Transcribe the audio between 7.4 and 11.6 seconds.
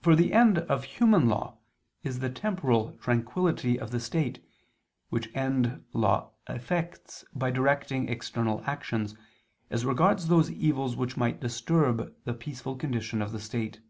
directing external actions, as regards those evils which might